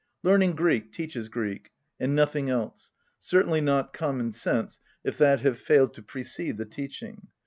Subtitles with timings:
[0.23, 1.69] Learning Greek teaches Greek,
[1.99, 7.27] and nothing else: certainly not common sense, if that have failed to precede the teaching.